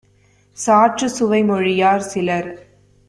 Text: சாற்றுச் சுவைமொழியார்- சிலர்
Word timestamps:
சாற்றுச் 0.57 1.15
சுவைமொழியார்- 1.17 2.05
சிலர் 2.11 2.49